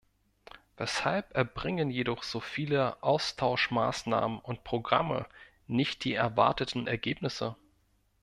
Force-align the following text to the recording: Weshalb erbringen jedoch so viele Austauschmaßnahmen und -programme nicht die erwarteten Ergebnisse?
Weshalb 0.77 1.35
erbringen 1.35 1.91
jedoch 1.91 2.23
so 2.23 2.39
viele 2.39 3.03
Austauschmaßnahmen 3.03 4.39
und 4.39 4.61
-programme 4.63 5.27
nicht 5.67 6.05
die 6.05 6.15
erwarteten 6.15 6.87
Ergebnisse? 6.87 7.55